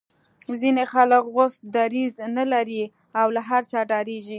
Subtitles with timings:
[0.61, 2.81] ځینې خلک غوڅ دریځ نه لري
[3.19, 4.29] او له هر چا ډاریږي